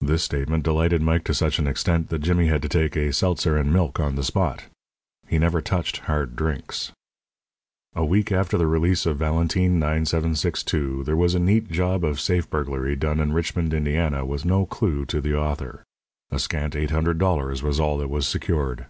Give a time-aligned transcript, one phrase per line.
[0.00, 3.56] This statement delighted Mike to such an extent that Jimmy had to take a seltzer
[3.56, 4.64] and milk on the spot.
[5.28, 6.90] He never touched "hard" drinks.
[7.94, 12.50] A week after the release of Valentine, 9762, there was a neat job of safe
[12.50, 15.84] burglary done in Richmond, Indiana, with no clue to the author.
[16.32, 18.86] A scant eight hundred dollars was all that was secured.